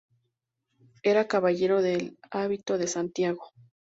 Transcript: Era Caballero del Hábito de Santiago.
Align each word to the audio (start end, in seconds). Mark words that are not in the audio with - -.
Era 1.03 1.27
Caballero 1.27 1.83
del 1.83 2.17
Hábito 2.31 2.79
de 2.79 2.87
Santiago. 2.87 3.51